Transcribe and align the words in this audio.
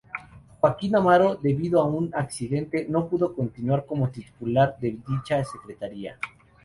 Joaquín 0.59 0.95
Amaro 0.95 1.35
debido 1.35 1.79
a 1.79 1.85
un 1.85 2.09
accidente 2.15 2.87
no 2.89 3.07
pudo 3.07 3.35
continuar 3.35 3.85
como 3.85 4.09
titular 4.09 4.75
de 4.79 4.97
dicha 5.07 5.43
Secretaría. 5.43 6.17